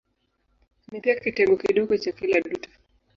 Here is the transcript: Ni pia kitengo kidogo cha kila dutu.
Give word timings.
Ni 0.91 0.99
pia 1.01 1.15
kitengo 1.19 1.57
kidogo 1.57 1.97
cha 1.97 2.11
kila 2.11 2.41
dutu. 2.41 2.69